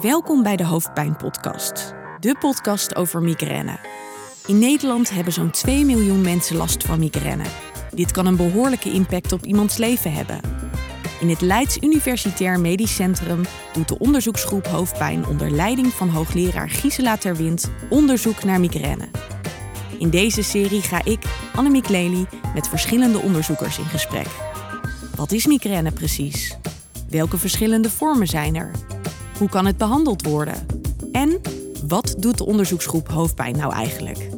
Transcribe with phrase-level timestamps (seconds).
[0.00, 3.78] Welkom bij de Hoofdpijn Podcast, de podcast over migraine.
[4.46, 7.44] In Nederland hebben zo'n 2 miljoen mensen last van migraine.
[7.94, 10.40] Dit kan een behoorlijke impact op iemands leven hebben.
[11.20, 13.42] In het Leids Universitair Medisch Centrum
[13.72, 19.08] doet de onderzoeksgroep Hoofdpijn onder leiding van hoogleraar Gisela Terwind onderzoek naar migraine.
[19.98, 21.24] In deze serie ga ik,
[21.54, 24.28] Annemiek Lely, met verschillende onderzoekers in gesprek.
[25.16, 26.56] Wat is migraine precies?
[27.08, 28.70] Welke verschillende vormen zijn er?
[29.38, 30.66] Hoe kan het behandeld worden?
[31.12, 31.40] En
[31.86, 34.28] wat doet de onderzoeksgroep hoofdpijn nou eigenlijk?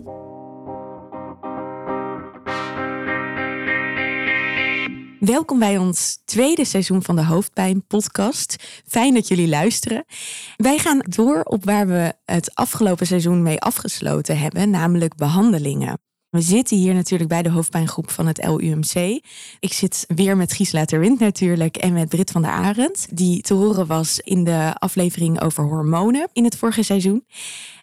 [5.20, 8.82] Welkom bij ons tweede seizoen van de Hoofdpijn podcast.
[8.86, 10.04] Fijn dat jullie luisteren.
[10.56, 15.98] Wij gaan door op waar we het afgelopen seizoen mee afgesloten hebben, namelijk behandelingen.
[16.34, 18.94] We zitten hier natuurlijk bij de hoofdpijngroep van het LUMC.
[19.60, 23.54] Ik zit weer met Gisela Terwind natuurlijk en met Brit van der Arend, die te
[23.54, 27.26] horen was in de aflevering over hormonen in het vorige seizoen.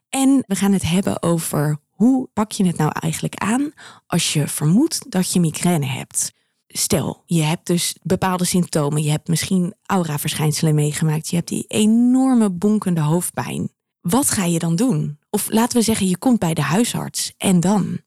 [0.10, 3.72] En we gaan het hebben over hoe pak je het nou eigenlijk aan
[4.08, 6.32] als je vermoedt dat je migraine hebt.
[6.68, 9.04] Stel, je hebt dus bepaalde symptomen.
[9.04, 11.30] Je hebt misschien aura-verschijnselen meegemaakt.
[11.30, 13.72] Je hebt die enorme bonkende hoofdpijn.
[14.02, 15.20] Wat ga je dan doen?
[15.30, 17.34] Of laten we zeggen, je komt bij de huisarts.
[17.38, 18.00] En dan?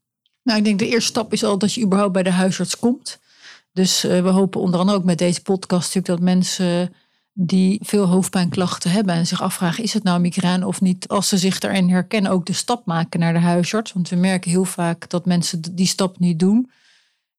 [0.45, 3.19] Nou, ik denk de eerste stap is al dat je überhaupt bij de huisarts komt.
[3.73, 6.95] Dus uh, we hopen onder andere ook met deze podcast natuurlijk dat mensen
[7.33, 11.09] die veel hoofdpijnklachten hebben en zich afvragen: is het nou migraine of niet?
[11.09, 13.93] Als ze zich daarin herkennen, ook de stap maken naar de huisarts.
[13.93, 16.71] Want we merken heel vaak dat mensen die stap niet doen.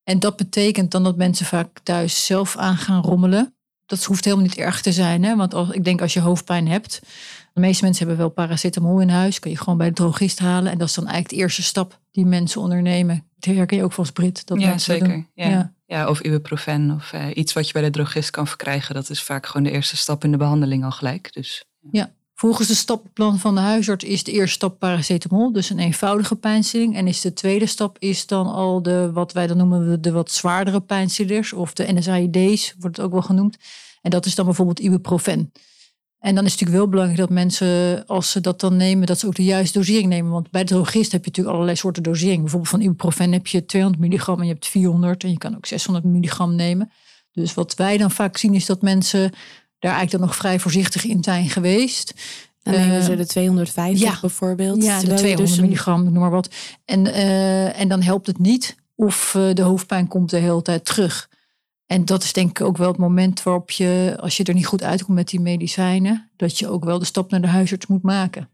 [0.03, 3.55] En dat betekent dan dat mensen vaak thuis zelf aan gaan rommelen.
[3.85, 5.23] Dat hoeft helemaal niet erg te zijn.
[5.23, 5.35] Hè?
[5.35, 7.01] Want als, ik denk als je hoofdpijn hebt.
[7.55, 9.39] De meeste mensen hebben wel paracetamol in huis.
[9.39, 10.71] Kun je gewoon bij de drogist halen.
[10.71, 13.23] En dat is dan eigenlijk de eerste stap die mensen ondernemen.
[13.39, 14.47] Dat herken je ook van Brit.
[14.47, 15.27] Dat ja, zeker.
[15.33, 15.49] Ja.
[15.49, 15.73] ja.
[15.85, 16.07] Ja.
[16.07, 18.95] of ibuprofen of uh, iets wat je bij de drogist kan verkrijgen.
[18.95, 21.33] Dat is vaak gewoon de eerste stap in de behandeling al gelijk.
[21.33, 22.11] Dus, ja.
[22.33, 26.95] Volgens de stappenplan van de huisarts is de eerste stap paracetamol, dus een eenvoudige pijnstilling.
[26.95, 30.31] En is de tweede stap is dan al de, wat wij dan noemen de wat
[30.31, 33.57] zwaardere pijnstillers, of de NSAID's wordt het ook wel genoemd.
[34.01, 35.51] En dat is dan bijvoorbeeld ibuprofen.
[36.25, 39.19] En dan is het natuurlijk wel belangrijk dat mensen, als ze dat dan nemen, dat
[39.19, 40.31] ze ook de juiste dosering nemen.
[40.31, 42.39] Want bij de drogist heb je natuurlijk allerlei soorten dosering.
[42.39, 45.65] Bijvoorbeeld van ibuprofen heb je 200 milligram en je hebt 400 en je kan ook
[45.65, 46.91] 600 milligram nemen.
[47.31, 49.31] Dus wat wij dan vaak zien is dat mensen
[49.79, 52.13] daar eigenlijk dan nog vrij voorzichtig in zijn geweest.
[52.61, 54.83] Dan nemen ze de 250 ja, bijvoorbeeld.
[54.83, 56.49] Ja, de 200 dus milligram, noem maar wat.
[56.85, 60.85] En, uh, en dan helpt het niet of uh, de hoofdpijn komt de hele tijd
[60.85, 61.29] terug.
[61.85, 64.65] En dat is denk ik ook wel het moment waarop je, als je er niet
[64.65, 68.03] goed uitkomt met die medicijnen, dat je ook wel de stap naar de huisarts moet
[68.03, 68.49] maken.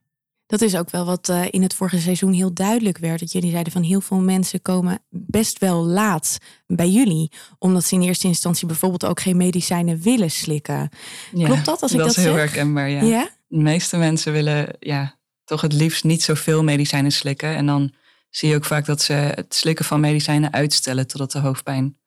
[0.52, 3.20] Dat is ook wel wat uh, in het vorige seizoen heel duidelijk werd.
[3.20, 6.38] Dat jullie zeiden van heel veel mensen komen best wel laat
[6.68, 7.32] bij jullie.
[7.60, 10.90] Omdat ze in eerste instantie bijvoorbeeld ook geen medicijnen willen slikken.
[11.34, 13.02] Klopt dat als ik dat, dat is heel herkenbaar, ja.
[13.02, 13.30] ja.
[13.48, 17.56] De meeste mensen willen ja, toch het liefst niet zoveel medicijnen slikken.
[17.56, 17.94] En dan
[18.30, 21.98] zie je ook vaak dat ze het slikken van medicijnen uitstellen totdat de hoofdpijn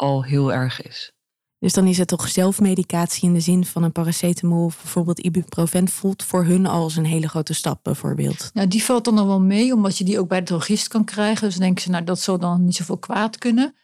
[0.00, 1.12] al heel erg is.
[1.58, 5.88] Dus dan is het toch zelfmedicatie in de zin van een paracetamol of bijvoorbeeld ibuprofen
[5.88, 8.50] voelt voor hun als een hele grote stap bijvoorbeeld.
[8.54, 11.04] Nou, die valt dan nog wel mee, omdat je die ook bij de drogist kan
[11.04, 11.48] krijgen.
[11.48, 13.74] Dus denken ze, nou dat zal dan niet zoveel kwaad kunnen.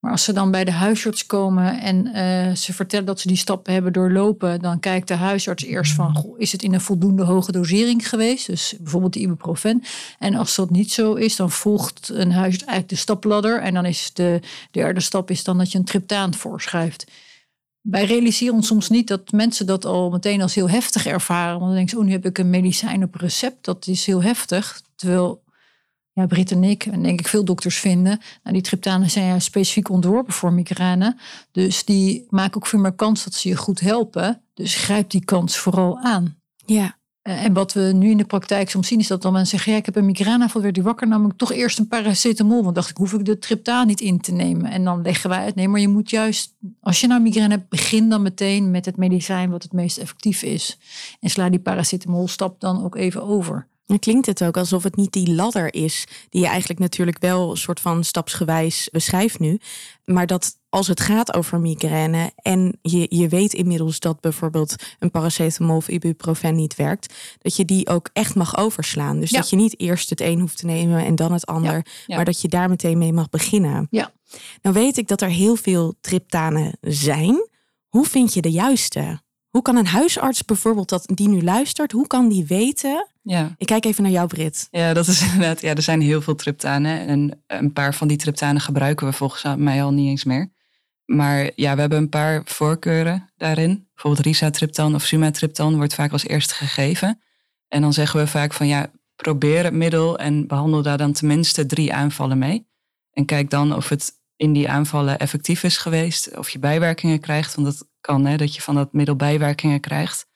[0.00, 3.36] Maar als ze dan bij de huisarts komen en uh, ze vertellen dat ze die
[3.36, 7.24] stappen hebben doorlopen, dan kijkt de huisarts eerst van, goh, is het in een voldoende
[7.24, 8.46] hoge dosering geweest?
[8.46, 9.82] Dus bijvoorbeeld de ibuprofen.
[10.18, 13.60] En als dat niet zo is, dan volgt een huisarts eigenlijk de stapladder.
[13.60, 14.40] En dan is de
[14.70, 17.06] derde stap is dan dat je een triptaan voorschrijft.
[17.80, 21.52] Wij realiseren ons soms niet dat mensen dat al meteen als heel heftig ervaren.
[21.52, 23.64] Want dan denken ze, oh, nu heb ik een medicijn op recept.
[23.64, 24.80] Dat is heel heftig.
[24.96, 25.42] Terwijl
[26.16, 29.38] ja, Brit en ik, en denk ik veel dokters vinden, nou, die triptanen zijn ja
[29.38, 31.16] specifiek ontworpen voor migraine.
[31.52, 34.42] Dus die maken ook veel meer kans dat ze je goed helpen.
[34.54, 36.36] Dus grijp die kans vooral aan.
[36.66, 36.98] Ja.
[37.22, 39.72] Eh, en wat we nu in de praktijk soms zien, is dat dan mensen zeggen:
[39.72, 42.62] ja, ik heb een migraineaanval, werd die wakker, nam ik toch eerst een paracetamol.
[42.62, 44.70] Want dacht ik, hoef ik de triptaan niet in te nemen.
[44.70, 45.54] En dan leggen wij het.
[45.54, 48.96] Nee, maar je moet juist, als je nou migraine hebt, begin dan meteen met het
[48.96, 50.78] medicijn wat het meest effectief is.
[51.20, 53.68] En sla die paracetamol stap dan ook even over.
[53.86, 57.50] Dan klinkt het ook alsof het niet die ladder is, die je eigenlijk natuurlijk wel
[57.50, 59.60] een soort van stapsgewijs beschrijft nu.
[60.04, 65.10] Maar dat als het gaat over migraine en je, je weet inmiddels dat bijvoorbeeld een
[65.10, 69.20] paracetamol of ibuprofen niet werkt, dat je die ook echt mag overslaan.
[69.20, 72.24] Dus dat je niet eerst het een hoeft te nemen en dan het ander, maar
[72.24, 73.86] dat je daar meteen mee mag beginnen.
[73.90, 74.12] Ja.
[74.62, 77.48] Nou weet ik dat er heel veel triptanen zijn.
[77.88, 79.20] Hoe vind je de juiste?
[79.56, 83.08] Hoe kan een huisarts bijvoorbeeld dat die nu luistert, hoe kan die weten?
[83.22, 83.54] Ja.
[83.58, 84.68] Ik kijk even naar jou, Brit.
[84.70, 85.60] Ja, dat is inderdaad.
[85.60, 87.06] Ja, er zijn heel veel triptanen.
[87.06, 90.50] En een paar van die triptanen gebruiken we volgens mij al niet eens meer.
[91.04, 93.88] Maar ja, we hebben een paar voorkeuren daarin.
[93.94, 97.20] Bijvoorbeeld risatriptan of sumatriptan wordt vaak als eerste gegeven.
[97.68, 101.66] En dan zeggen we vaak van ja, probeer het middel en behandel daar dan tenminste
[101.66, 102.66] drie aanvallen mee.
[103.12, 107.54] En kijk dan of het in die aanvallen effectief is geweest, of je bijwerkingen krijgt.
[107.54, 110.26] Want dat kan, hè, dat je van dat middel bijwerkingen krijgt.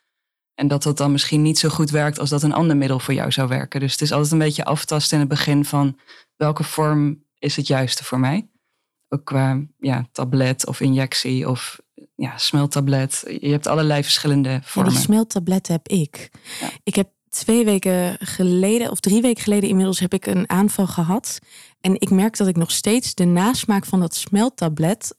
[0.54, 3.14] En dat dat dan misschien niet zo goed werkt als dat een ander middel voor
[3.14, 3.80] jou zou werken.
[3.80, 5.98] Dus het is altijd een beetje aftasten in het begin van
[6.36, 8.48] welke vorm is het juiste voor mij.
[9.08, 11.80] Ook qua ja, tablet of injectie of
[12.14, 13.24] ja, smeltablet.
[13.40, 14.92] Je hebt allerlei verschillende vormen.
[14.92, 16.30] Ja, die smeltablet heb ik.
[16.60, 16.70] Ja.
[16.82, 21.38] Ik heb twee weken geleden, of drie weken geleden inmiddels, heb ik een aanval gehad.
[21.80, 25.14] En ik merk dat ik nog steeds de nasmaak van dat smeltablet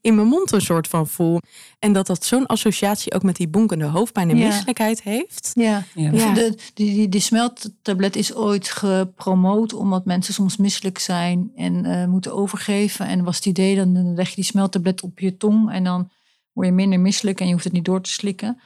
[0.00, 1.40] in mijn mond een soort van voel.
[1.78, 4.46] En dat dat zo'n associatie ook met die bonkende hoofdpijn en Ja.
[4.46, 5.50] misselijkheid heeft.
[5.54, 6.10] Ja, Ja.
[6.12, 6.34] Ja.
[6.34, 12.06] De, die, die, die smelttablet is ooit gepromoot omdat mensen soms misselijk zijn en eh,
[12.06, 13.06] moeten overgeven.
[13.06, 16.10] En was het idee, dan leg je die smelttablet op je tong en dan
[16.52, 18.60] word je minder misselijk en je hoeft het niet door te slikken.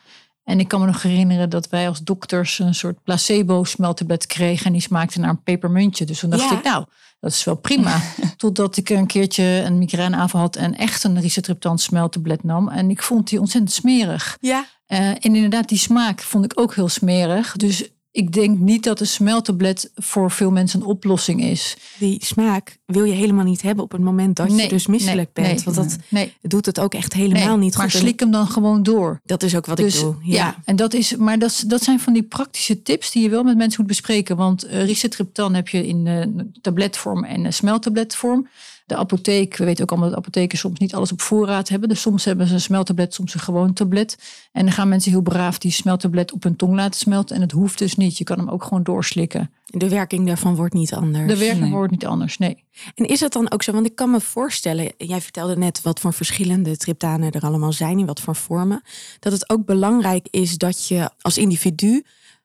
[0.46, 4.72] En ik kan me nog herinneren dat wij als dokters een soort placebo-smeltablet kregen en
[4.72, 6.04] die smaakte naar een pepermuntje.
[6.04, 6.58] Dus toen dacht Ja.
[6.58, 6.84] ik, nou,
[7.20, 8.00] dat is wel prima.
[8.36, 12.68] Totdat ik een keertje een migraineaanval had en echt een risatriptan smeltablet nam.
[12.68, 14.36] En ik vond die ontzettend smerig.
[14.40, 14.66] Ja.
[14.86, 17.56] Eh, en inderdaad, die smaak vond ik ook heel smerig.
[17.56, 21.76] Dus ik denk niet dat een smeltablet voor veel mensen een oplossing is.
[21.98, 25.46] Die smaak wil je helemaal niet hebben op het moment dat je dus misselijk nee,
[25.46, 25.64] bent.
[25.64, 25.74] nee.
[25.74, 25.98] Want
[26.40, 27.94] dat doet het ook echt helemaal niet maar goed.
[27.94, 29.20] En slik hem dan gewoon door.
[29.24, 30.16] Dat is ook wat dus ik doe.
[30.22, 30.34] ja.
[30.34, 30.56] Ja.
[30.64, 33.56] en dat is, maar dat, dat zijn van die praktische tips die je wel met
[33.56, 34.36] mensen moet bespreken.
[34.36, 38.48] Want uh, risatriptan heb je in eh, tabletvorm en uh, smeltabletvorm.
[38.86, 41.88] De apotheek, we weten ook allemaal dat apotheken soms niet alles op voorraad hebben.
[41.88, 44.18] Dus soms hebben ze een smeltablet, soms een gewoon tablet.
[44.52, 47.36] En dan gaan mensen heel braaf die smeltablet op hun tong laten smelten.
[47.36, 48.18] En het hoeft dus niet.
[48.18, 49.50] Je kan hem ook gewoon doorslikken.
[49.68, 51.26] De werking daarvan wordt niet anders.
[51.32, 51.70] De werking Nee.
[51.70, 52.64] wordt niet anders, nee.
[52.94, 53.72] En is het dan ook zo?
[53.72, 57.98] Want ik kan me voorstellen, jij vertelde net wat voor verschillende triptanen er allemaal zijn,
[57.98, 58.82] in wat voor vormen.
[59.18, 62.04] Dat het ook belangrijk is dat je als individu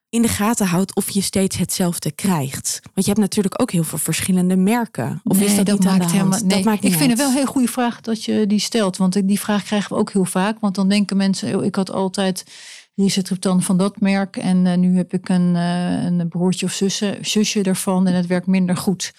[0.10, 2.80] in de gaten houdt of je steeds hetzelfde krijgt.
[2.84, 5.22] Want je hebt natuurlijk ook heel veel verschillende merken.
[5.24, 6.12] Of is dat, niet aan de hand?
[6.12, 6.48] helemaal- nee.
[6.50, 7.10] Dat maakt niet ik vind uit.
[7.10, 8.98] het wel een heel goede vraag dat je die stelt.
[8.98, 10.60] Want die vraag krijgen we ook heel vaak.
[10.60, 12.44] Want dan denken mensen, oh, ik had altijd
[12.96, 14.38] risatriptan van dat merk.
[14.38, 18.28] En eh, nu heb ik een, eh, een broertje of zussen, zusje ervan en het
[18.28, 19.14] werkt minder goed.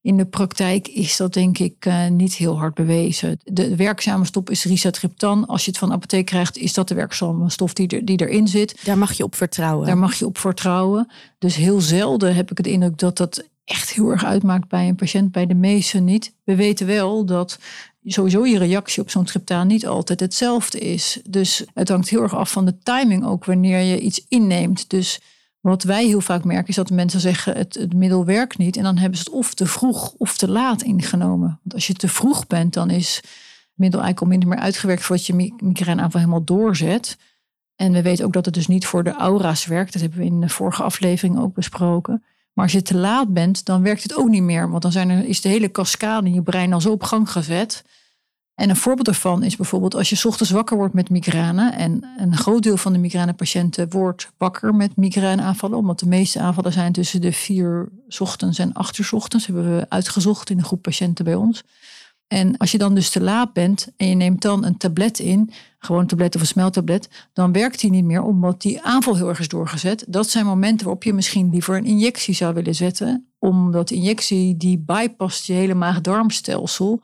[0.00, 3.38] In de praktijk is dat denk ik eh, niet heel hard bewezen.
[3.44, 5.46] De werkzame stof is risatriptan.
[5.46, 8.20] Als je het van de apotheek krijgt, is dat de werkzame stof die, er, die
[8.20, 8.84] erin zit.
[8.84, 9.86] Daar mag je op vertrouwen.
[9.86, 11.08] Daar mag je op vertrouwen.
[11.38, 14.94] Dus heel zelden heb ik het indruk dat dat echt heel erg uitmaakt bij een
[14.94, 15.32] patiënt.
[15.32, 16.34] Bij de meesten niet.
[16.44, 17.58] We weten wel dat
[18.04, 21.20] sowieso je reactie op zo'n triptaan niet altijd hetzelfde is.
[21.28, 24.90] Dus het hangt heel erg af van de timing ook wanneer je iets inneemt.
[24.90, 25.20] Dus
[25.60, 28.76] wat wij heel vaak merken is dat mensen zeggen het, middel werkt niet.
[28.76, 31.48] En dan hebben ze het of te vroeg of te laat ingenomen.
[31.62, 33.26] Want als je te vroeg bent, dan is het
[33.74, 37.18] middel eigenlijk al minder meer uitgewerkt voordat je mi- migraineaanval helemaal doorzet.
[37.76, 39.92] En we weten ook dat het dus niet voor de aura's werkt.
[39.92, 42.24] Dat hebben we in de vorige aflevering ook besproken.
[42.58, 44.70] Maar als je te laat bent, dan werkt het ook niet meer.
[44.70, 47.30] Want dan zijn er, is de hele cascade in je brein al zo op gang
[47.30, 47.84] gezet.
[48.54, 51.70] En een voorbeeld daarvan is bijvoorbeeld als je ochtends wakker wordt met migraine.
[51.70, 55.78] En een groot deel van de migrainepatiënten wordt wakker met migraineaanvallen.
[55.78, 57.88] Omdat de meeste aanvallen zijn tussen de vier
[58.18, 59.46] ochtends en acht uur 's ochtends.
[59.46, 61.64] Hebben we uitgezocht in een groep patiënten bij ons.
[62.28, 65.50] En als je dan dus te laat bent en je neemt dan een tablet in,
[65.78, 69.28] gewoon een tablet of een smeltablet, dan werkt die niet meer omdat die aanval heel
[69.28, 70.04] erg is doorgezet.
[70.08, 74.78] Dat zijn momenten waarop je misschien liever een injectie zou willen zetten, omdat injectie die
[74.78, 77.02] bypast je hele maag-darmstelsel.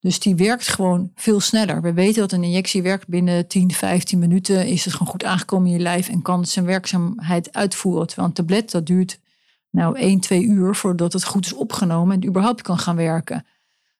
[0.00, 1.82] Dus die werkt gewoon veel sneller.
[1.82, 4.66] We weten dat een injectie werkt binnen 10, 15 minuten.
[4.66, 8.06] Is het gewoon goed aangekomen in je lijf en kan zijn werkzaamheid uitvoeren.
[8.06, 9.18] Terwijl een tablet dat duurt
[9.70, 13.44] nou 1, 2 uur voordat het goed is opgenomen en überhaupt kan gaan werken.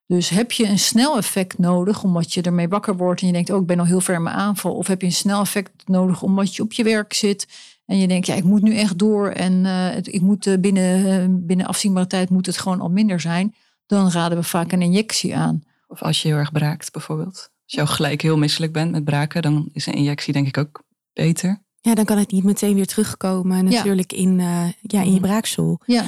[0.06, 3.50] Dus heb je een snel effect nodig omdat je ermee wakker wordt en je denkt,
[3.50, 4.74] oh ik ben al heel ver in mijn aanval.
[4.74, 7.48] Of heb je een snel effect nodig omdat je op je werk zit
[7.86, 11.06] en je denkt, ja ik moet nu echt door en eh, ik moet eh, binnen,
[11.06, 13.54] eh, binnen afzienbare tijd moet het gewoon al minder zijn.
[13.86, 15.62] Dan raden we vaak een injectie aan.
[15.86, 17.50] Of als je heel erg braakt bijvoorbeeld.
[17.64, 20.58] Als je al gelijk heel misselijk bent met braken, dan is een injectie denk ik
[20.58, 20.82] ook
[21.12, 21.62] beter.
[21.80, 25.78] Ja, dan kan het niet meteen weer terugkomen natuurlijk in, eh, ja, in je braakstoel.
[25.86, 26.04] Ja,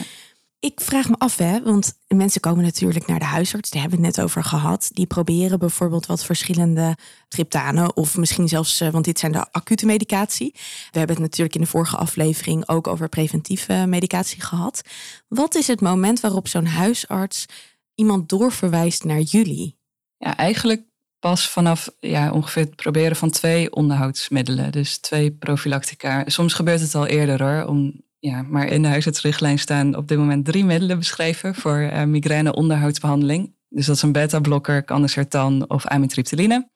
[0.60, 4.06] Ik vraag me af, hè, want mensen komen natuurlijk naar de huisarts, daar hebben we
[4.06, 4.90] het net over gehad.
[4.92, 6.96] Die proberen bijvoorbeeld wat verschillende
[7.28, 10.50] triptanen, of misschien zelfs, eh, want dit zijn de acute medicatie.
[10.90, 14.82] We hebben het natuurlijk in de vorige aflevering ook over preventieve medicatie gehad.
[15.28, 17.46] Wat is het moment waarop zo'n huisarts
[17.94, 19.78] iemand doorverwijst naar jullie?
[20.16, 20.82] Ja, eigenlijk
[21.18, 24.72] pas vanaf ja, ongeveer het proberen van twee onderhoudsmiddelen.
[24.72, 26.22] Dus twee profilactica.
[26.26, 27.66] Soms gebeurt het al eerder hoor.
[27.66, 32.04] Om, ja, maar in de huisartsrichtlijn staan op dit moment drie middelen beschreven voor eh,
[32.04, 33.54] migraine onderhoudsbehandeling.
[33.68, 36.68] Dus dat is een beta-blokker, cannacertan of amitriptyline.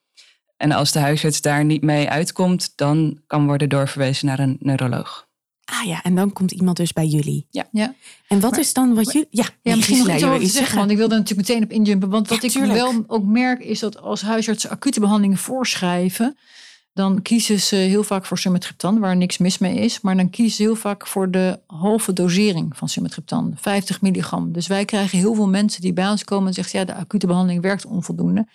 [0.57, 5.29] En als de huisarts daar niet mee uitkomt, dan kan worden doorverwezen naar een neuroloog.
[5.65, 7.47] Ah ja, en dan komt iemand dus bij jullie.
[7.51, 7.69] Ja.
[7.73, 7.95] ja.
[8.29, 9.29] En wat is dan wat jullie...
[9.31, 11.71] Ja, Ja, misschien nog iets over te iets zeggen, want ik wilde natuurlijk meteen op
[11.71, 12.09] injumpen.
[12.09, 12.79] Want wat Ja, ik tuurlijk.
[12.79, 16.37] wel ook merk is dat als huisartsen acute behandelingen voorschrijven,
[17.01, 20.01] dan kiezen ze heel vaak voor sumatriptan, waar niks mis mee is.
[20.01, 24.53] Maar dan kiezen ze heel vaak voor de halve dosering van sumatriptan, 50 milligram.
[24.53, 27.27] Dus wij krijgen heel veel mensen die bij ons komen en zeggen, ja, de acute
[27.27, 28.47] behandeling werkt onvoldoende.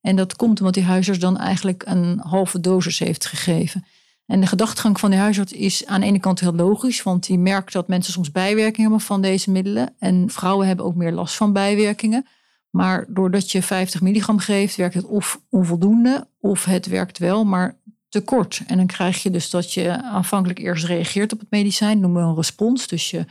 [0.00, 3.84] En dat komt omdat die huisarts dan eigenlijk een halve dosis heeft gegeven.
[4.26, 7.38] En de gedachtegang van de huisarts is aan de ene kant heel logisch, want die
[7.38, 9.94] merkt dat mensen soms bijwerkingen hebben van deze middelen.
[9.98, 12.26] En vrouwen hebben ook meer last van bijwerkingen.
[12.70, 17.76] Maar doordat je 50 milligram geeft, werkt het of onvoldoende, of het werkt wel, maar
[18.10, 18.62] te kort.
[18.66, 22.28] En dan krijg je dus dat je aanvankelijk eerst reageert op het medicijn, noemen we
[22.28, 22.86] een respons.
[22.86, 23.24] Dus je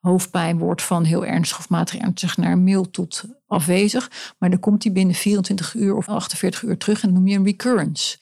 [0.00, 4.34] hoofdpijn wordt van heel ernstig of matig ernstig naar mild tot afwezig.
[4.38, 7.36] Maar dan komt die binnen 24 uur of 48 uur terug en dat noem je
[7.36, 8.16] een recurrence.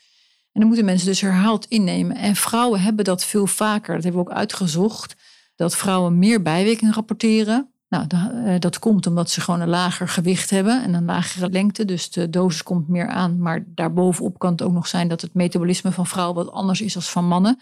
[0.53, 2.17] En dan moeten mensen dus herhaald innemen.
[2.17, 3.95] En vrouwen hebben dat veel vaker.
[3.95, 5.17] Dat hebben we ook uitgezocht.
[5.55, 7.73] Dat vrouwen meer bijwerkingen rapporteren.
[7.91, 11.85] Nou, eh, dat komt omdat ze gewoon een lager gewicht hebben en een lagere lengte.
[11.85, 13.39] Dus de dosis komt meer aan.
[13.39, 16.93] Maar daarbovenop kan het ook nog zijn dat het metabolisme van vrouwen wat anders is
[16.93, 17.61] dan van mannen.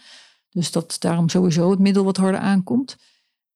[0.49, 2.97] Dus dat daarom sowieso het middel wat harder aankomt.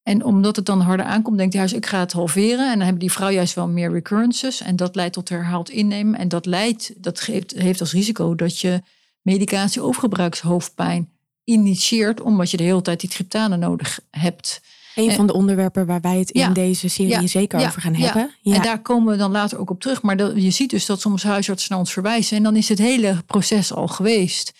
[0.03, 2.65] En omdat het dan harder aankomt, denkt hij juist, ik ga het halveren.
[2.65, 4.61] En dan hebben die vrouw juist wel meer recurrences.
[4.61, 6.19] En dat leidt tot herhaald innemen.
[6.19, 8.81] En dat leidt, dat geeft, heeft als risico dat je
[9.21, 11.09] medicatie overgebruikshoofdpijn
[11.43, 14.61] initieert, omdat je de hele tijd die triptanen nodig hebt.
[14.95, 16.49] Een En- van de onderwerpen waar wij het in Ja.
[16.49, 17.27] deze serie Ja.
[17.27, 17.67] zeker Ja.
[17.67, 18.31] over gaan hebben.
[18.41, 18.55] Ja.
[18.55, 20.01] En daar komen we dan later ook op terug.
[20.01, 22.37] Maar dat, je ziet dus dat soms huisartsen naar ons verwijzen.
[22.37, 24.53] En dan is het hele proces al geweest.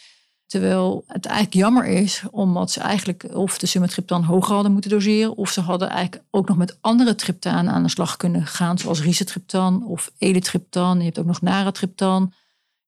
[0.47, 5.37] Terwijl het eigenlijk jammer is, omdat ze eigenlijk of de sumatriptan hoger hadden moeten doseren.
[5.37, 8.77] Of ze hadden eigenlijk ook nog met andere triptanen aan de slag kunnen gaan.
[8.77, 10.97] Zoals risatriptan of elitriptan.
[10.97, 12.33] Je hebt ook nog naratriptan.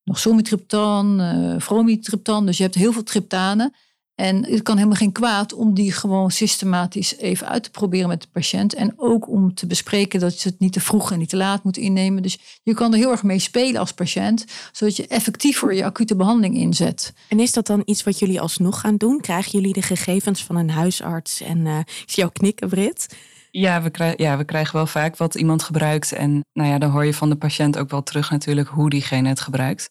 [0.04, 2.46] Nog somitriptan, eh fromitriptan.
[2.46, 3.74] Dus je hebt heel veel triptanen.
[4.16, 8.22] En het kan helemaal geen kwaad om die gewoon systematisch even uit te proberen met
[8.22, 8.74] de patiënt.
[8.74, 11.64] En ook om te bespreken dat je het niet te vroeg en niet te laat
[11.64, 12.22] moet innemen.
[12.24, 16.16] Dus je kan er heel erg mee spelen als patiënt, zodat je effectiever je acute
[16.16, 17.14] behandeling inzet.
[17.30, 19.22] En is dat dan iets wat jullie alsnog gaan doen?
[19.22, 21.42] Krijgen jullie de gegevens van een huisarts?
[21.42, 23.16] En eh, ik zie jou knikken, Brit.
[23.52, 26.12] Ja we, krijgen, ja, we krijgen wel vaak wat iemand gebruikt.
[26.12, 29.30] En nou ja, dan hoor je van de patiënt ook wel terug natuurlijk hoe diegene
[29.30, 29.90] het gebruikt.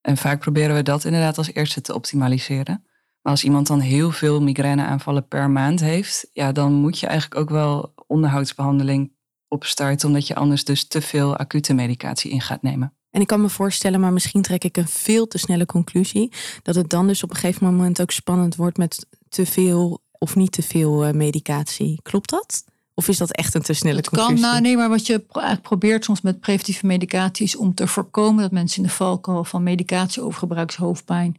[0.00, 2.84] En vaak proberen we dat inderdaad als eerste te optimaliseren.
[3.22, 7.40] Maar als iemand dan heel veel migraineaanvallen per maand heeft, ja, dan moet je eigenlijk
[7.40, 9.12] ook wel onderhoudsbehandeling
[9.48, 12.94] opstarten, omdat je anders dus te veel acute medicatie in gaat nemen.
[13.10, 16.74] En ik kan me voorstellen, maar misschien trek ik een veel te snelle conclusie, dat
[16.74, 20.52] het dan dus op een gegeven moment ook spannend wordt met te veel of niet
[20.52, 22.00] te veel eh, medicatie.
[22.02, 22.64] Klopt dat?
[22.94, 24.46] Of is dat echt een te snelle Het kan, conclusie?
[24.46, 28.42] nou nee, maar wat je eigenlijk probeert soms met preventieve medicatie is om te voorkomen
[28.42, 31.36] dat mensen in de valkuil van medicatieovergebruikshoofdpijn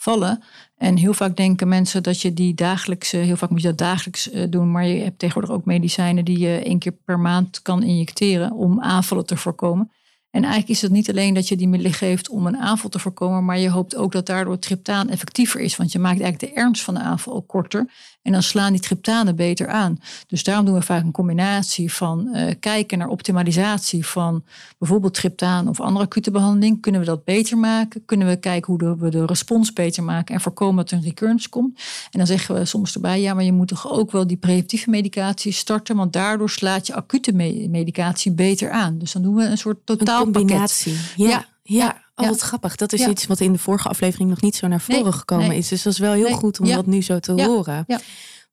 [0.00, 0.42] vallen.
[0.76, 4.30] En heel vaak denken mensen dat je die dagelijks, heel vaak moet je dat dagelijks
[4.30, 7.82] eh, doen, maar je hebt tegenwoordig ook medicijnen die je één keer per maand kan
[7.82, 9.90] injecteren om aanvallen te voorkomen.
[10.30, 12.98] En eigenlijk is het niet alleen dat je die middelen geeft om een aanval te
[12.98, 15.76] voorkomen, maar je hoopt ook dat daardoor triptaan effectiever is.
[15.76, 17.90] Want je maakt eigenlijk de ernst van de aanval ook korter.
[18.22, 19.98] En dan slaan die triptanen beter aan.
[20.26, 24.44] Dus daarom doen we vaak een combinatie van eh, kijken naar optimalisatie van
[24.78, 26.80] bijvoorbeeld triptaan of andere acute behandeling.
[26.80, 28.04] Kunnen we dat beter maken?
[28.04, 31.04] Kunnen we kijken hoe de- we de respons beter maken en voorkomen dat er een
[31.04, 31.78] recurrence komt?
[32.10, 34.90] En dan zeggen we soms erbij, ja, maar je moet toch ook wel die preventieve
[34.90, 38.98] medicatie starten, want daardoor slaat je acute me- medicatie beter aan.
[38.98, 40.34] Dus dan doen we een soort Een totaalpakket.
[40.34, 40.94] combinatie.
[41.16, 41.44] Ja, ja.
[41.62, 42.76] Ja, Oh, wat grappig.
[42.76, 45.48] Dat is iets wat in de vorige aflevering nog niet zo naar voren Nee, gekomen
[45.48, 45.58] nee.
[45.58, 45.68] is.
[45.68, 47.86] Dus dat is wel heel Nee, goed om dat nu zo te horen.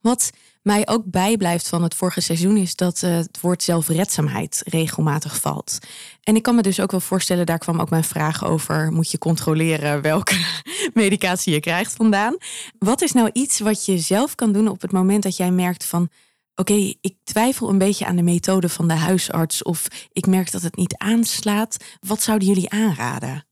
[0.02, 0.32] Wat
[0.68, 5.78] mij ook bijblijft van het vorige seizoen is dat eh, het woord zelfredzaamheid regelmatig valt.
[6.24, 9.12] En ik kan me dus ook wel voorstellen, daar kwam ook mijn vraag over: moet
[9.12, 10.46] je controleren welke
[10.94, 12.38] medicatie je krijgt vandaan?
[12.80, 15.86] Wat is nou iets wat je zelf kan doen op het moment dat jij merkt
[15.86, 16.10] van.
[16.56, 20.62] Oké, ik twijfel een beetje aan de methode van de huisarts of ik merk dat
[20.62, 21.78] het niet aanslaat.
[22.00, 23.47] Wat zouden jullie aanraden?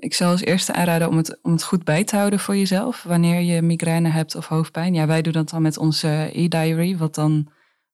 [0.00, 3.02] Ik zou als eerste aanraden om het, om het goed bij te houden voor jezelf.
[3.02, 4.94] Wanneer je migraine hebt of hoofdpijn.
[4.94, 7.48] Ja, wij doen dat dan met onze e-diary, wat dan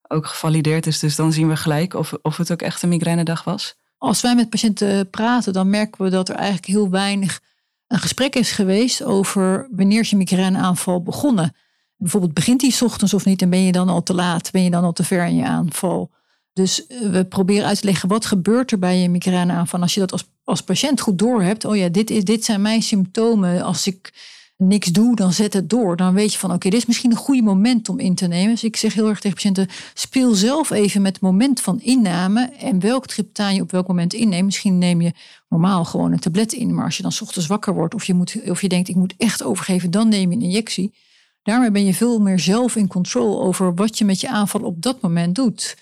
[0.09, 0.99] ook gevalideerd is.
[0.99, 3.77] Dus dan zien we gelijk of, of het ook echt een migrainedag was.
[3.99, 7.41] Als wij met patiënten praten, dan merken we dat er eigenlijk heel weinig
[7.87, 11.55] een gesprek is geweest over wanneer is je migraineaanval begonnen.
[11.97, 14.71] Bijvoorbeeld begint die ochtends of niet en ben je dan al te laat, ben je
[14.71, 16.11] dan al te ver in je aanval.
[16.57, 19.81] Dus eh, we proberen uit te leggen wat gebeurt er bij je migraineaanval.
[19.81, 22.83] Als je dat als, als patiënt goed doorhebt, oh ja, dit, is, dit zijn mijn
[22.83, 24.13] symptomen als ik
[24.57, 25.97] niks doe, dan zet het door.
[25.97, 28.51] Dan weet je van oké, dit is misschien een goede moment om in te nemen.
[28.51, 32.51] Dus ik zeg heel erg tegen patiënten, speel zelf even met het moment van inname
[32.59, 34.45] en welk triptaan je op welk moment inneemt.
[34.45, 35.13] Misschien neem je
[35.49, 38.37] normaal gewoon een tablet in, maar als je dan ochtends wakker wordt of je, moet,
[38.49, 40.95] of je denkt ik moet echt overgeven, dan neem je een injectie.
[41.43, 44.83] Daarmee ben je veel meer zelf in control over wat je met je aanval op
[44.83, 45.77] dat moment doet.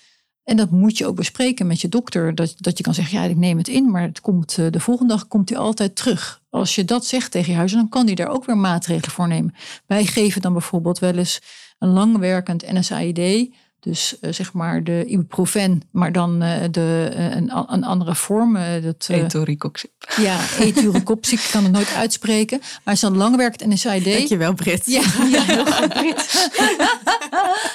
[0.45, 2.35] En dat moet je ook bespreken met je dokter.
[2.35, 4.79] Dat, dat je kan zeggen, ja, ik neem het in, maar het komt, eh, de
[4.79, 6.41] volgende dag komt hij altijd terug.
[6.49, 9.27] Als je dat zegt tegen je huis, dan kan hij daar ook weer maatregelen voor
[9.27, 9.55] nemen.
[9.85, 11.41] Wij geven dan bijvoorbeeld wel eens
[11.79, 13.53] een langwerkend NSAID.
[13.79, 18.57] Dus uh, zeg maar de ibuprofen, maar dan uh, de, een, een, andere vorm.
[18.81, 19.91] dat, Etoricoxib.
[20.17, 22.57] Ja, etoricoxib, ik kan het nooit uitspreken.
[22.59, 24.03] Maar het is dan langwerkend NSAID.
[24.03, 24.85] Dankjewel, Brit.
[24.85, 26.49] Ja, ja heel goed, Brit.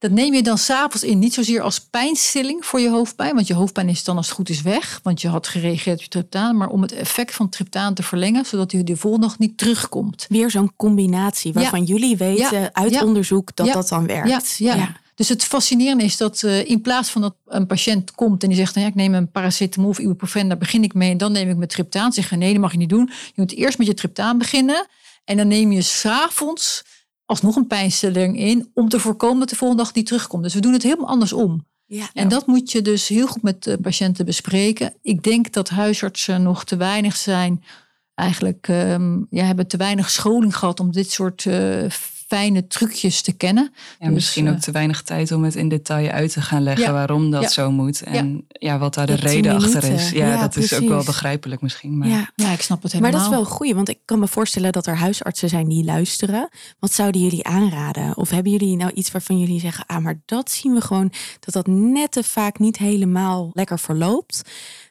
[0.00, 1.18] Dat neem je dan s'avonds in.
[1.18, 3.34] Niet zozeer als pijnstilling voor je hoofdpijn.
[3.34, 5.00] Want je hoofdpijn is dan als het goed is weg.
[5.02, 6.56] Want je had gereageerd op je triptaan.
[6.56, 8.44] Maar om het effect van triptaan te verlengen.
[8.44, 10.26] Zodat hij de volgende dag niet terugkomt.
[10.28, 14.56] Weer zo'n combinatie waarvan jullie weten uit onderzoek dat dat dan werkt.
[14.56, 15.00] ja.
[15.14, 18.58] Dus het fascinerende is dat uh, in plaats van dat een patiënt komt en die
[18.58, 21.32] zegt: nou ja, ik neem een paracetamol of ibuprofen, daar begin ik mee en dan
[21.32, 22.12] neem ik mijn triptaan.
[22.12, 23.10] Zeg je nee, dat mag je niet doen.
[23.26, 24.86] Je moet eerst met je triptaan beginnen
[25.24, 26.82] en dan neem je s'avonds
[27.30, 30.42] alsnog een pijnstilling in om te voorkomen dat de volgende dag niet terugkomt.
[30.42, 31.66] Dus we doen het helemaal andersom.
[31.86, 34.94] Ja, en dat moet je dus heel goed met de patiënten bespreken.
[35.02, 37.64] Ik denk dat huisartsen nog te weinig zijn,
[38.14, 41.84] eigenlijk um, ja, hebben te weinig scholing gehad om dit soort uh,
[42.30, 43.72] fijne trucjes te kennen.
[43.98, 46.62] Ja, dus, misschien ook eh, te weinig tijd om het in detail uit te gaan
[46.62, 48.02] leggen waarom dat zo moet.
[48.02, 50.10] En ja, wat daar de reden achter is.
[50.10, 51.98] Ja, dat is ook wel begrijpelijk misschien.
[51.98, 52.08] Maar...
[52.08, 52.52] Ja.
[52.52, 53.12] ik snap het helemaal.
[53.12, 55.84] Maar dat is wel goed, want ik kan me voorstellen dat er huisartsen zijn die
[55.84, 56.48] luisteren.
[56.78, 58.16] Wat zouden jullie aanraden?
[58.16, 61.54] Of hebben jullie nou iets waarvan jullie zeggen, ah, maar dat zien we gewoon dat
[61.54, 64.42] dat net te vaak niet helemaal lekker verloopt.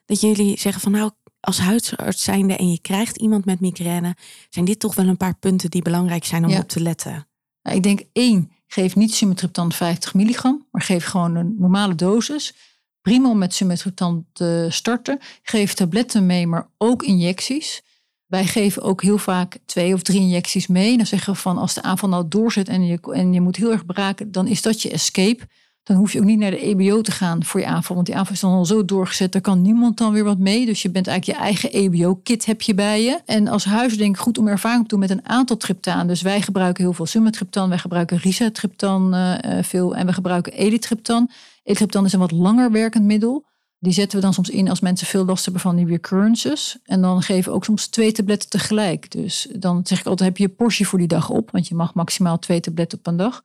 [0.05, 4.15] Dat jullie zeggen van nou, als huisarts zijnde en je krijgt iemand met migraine,
[4.49, 7.28] zijn dit toch wel een paar punten die belangrijk zijn om op te letten.
[7.61, 12.55] Nou, ik denk één, geef niet sumatriptan 50 milligram, maar geef gewoon een normale dosis.
[13.01, 15.19] Prima om met sumatriptan te starten.
[15.41, 17.81] Geef tabletten mee, maar ook injecties.
[18.25, 20.97] Wij geven ook heel vaak twee of drie injecties mee.
[20.97, 23.71] Dan zeggen we van als de aanval nou doorzet en je, en je moet heel
[23.71, 25.47] erg braken, dan is dat je escape
[25.83, 27.95] dan hoef je ook niet naar de EBO te gaan voor je aanval.
[27.95, 30.65] Want die aanval is dan al zo doorgezet, daar kan niemand dan weer wat mee.
[30.65, 33.19] Dus je bent eigenlijk je eigen EBO-kit heb je bij je.
[33.25, 36.07] En als huis denk goed om ervaring te doen met een aantal triptaan.
[36.07, 41.29] Dus wij gebruiken heel veel sumatriptan, wij gebruiken risatriptan uh, veel en we gebruiken elitriptan.
[41.63, 43.47] Elitriptan is een wat langer werkend middel.
[43.79, 46.77] Die zetten we dan soms in als mensen veel last hebben van die recurrences.
[46.83, 49.11] En dan geven we ook soms twee tabletten tegelijk.
[49.11, 51.51] Dus dan zeg ik altijd, heb je je portie voor die dag op.
[51.51, 53.43] Want je mag maximaal twee tabletten op een dag.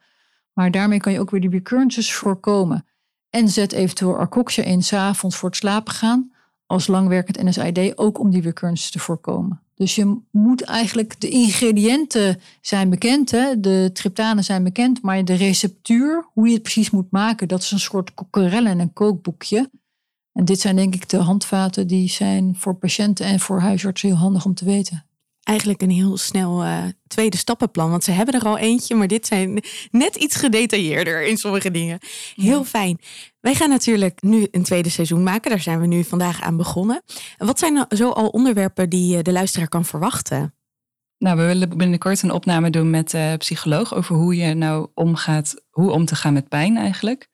[0.54, 2.86] Maar daarmee kan je ook weer die recurrences voorkomen.
[3.30, 6.32] En zet eventueel Arcoxia in s'avonds voor het slapen gaan.
[6.66, 9.60] Als langwerkend NSAID ook om die recurrences te voorkomen.
[9.74, 13.60] Dus je moet eigenlijk, de ingrediënten zijn bekend, hè?
[13.60, 17.70] de triptanen zijn bekend, maar de receptuur, hoe je het precies moet maken, dat is
[17.70, 19.70] een soort kokkerellen en een kookboekje.
[20.32, 24.18] En dit zijn denk ik de handvaten die zijn voor patiënten en voor huisartsen heel
[24.18, 25.04] handig om te weten
[25.44, 27.90] eigenlijk een heel snel uh, tweede stappenplan.
[27.90, 31.98] Want ze hebben er al eentje, maar dit zijn net iets gedetailleerder in sommige dingen.
[32.35, 32.98] Heel fijn.
[33.40, 35.50] Wij gaan natuurlijk nu een tweede seizoen maken.
[35.50, 37.02] Daar zijn we nu vandaag aan begonnen.
[37.37, 40.54] Wat zijn nou zo al onderwerpen die de luisteraar kan verwachten?
[41.18, 45.64] Nou, we willen binnenkort een opname doen met de psycholoog over hoe je nou omgaat,
[45.70, 47.28] hoe om te gaan met pijn eigenlijk.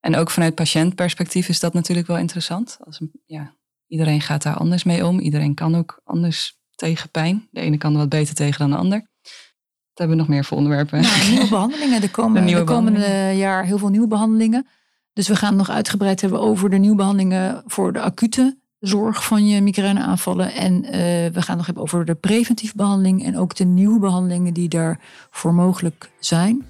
[0.00, 2.78] En ook vanuit patiëntperspectief is dat natuurlijk wel interessant.
[2.80, 5.18] Als, ja, iedereen gaat daar anders mee om.
[5.18, 7.48] Iedereen kan ook anders tegen pijn.
[7.50, 8.98] De ene kan er wat beter tegen dan de ander.
[8.98, 11.00] Wat hebben we nog meer voor onderwerpen?
[11.00, 12.02] Nou, nieuwe behandelingen.
[12.02, 14.66] Er komen de, komende jaar heel veel nieuwe behandelingen.
[15.12, 19.46] Dus we gaan nog uitgebreid hebben over de nieuwe behandelingen voor de acute zorg van
[19.48, 20.52] je migraineaanvallen.
[20.52, 20.90] En uh,
[21.32, 25.54] we gaan nog hebben over de preventieve behandeling en ook de nieuwe behandelingen die daarvoor
[25.54, 26.66] mogelijk zijn.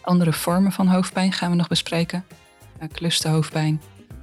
[0.00, 2.24] Andere vormen van hoofdpijn gaan we nog bespreken.
[2.82, 3.80] Uh, clusterhoofdpijn,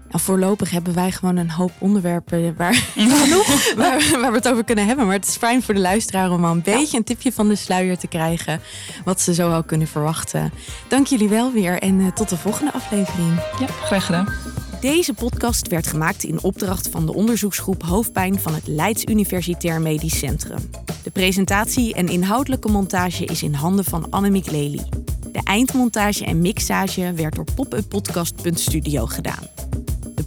[0.09, 2.83] nou, voorlopig hebben wij gewoon een hoop onderwerpen waar,
[3.75, 5.05] waar, waar, we het over kunnen hebben.
[5.05, 7.55] Maar het is fijn voor de luisteraar om al een beetje een tipje van de
[7.55, 8.61] sluier te krijgen.
[9.05, 10.51] Wat ze zo al kunnen verwachten.
[10.87, 13.39] Dank jullie wel weer en uh, tot de volgende aflevering.
[13.59, 14.33] Ja, graag gedaan.
[14.81, 20.19] Deze podcast werd gemaakt in opdracht van de onderzoeksgroep Hoofdpijn van het Leids Universitair Medisch
[20.19, 20.69] Centrum.
[21.03, 24.83] De presentatie en inhoudelijke montage is in handen van Annemiek Lely.
[25.31, 29.47] De eindmontage en mixage werd door popupodcast.studio gedaan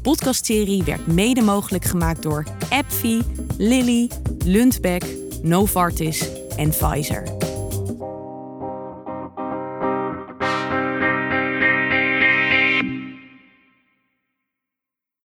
[0.02, 3.22] podcastserie werd mede mogelijk gemaakt door AppFi,
[3.58, 4.10] Lilly,
[4.44, 5.04] Lundbeck,
[5.42, 7.39] Novartis en Pfizer.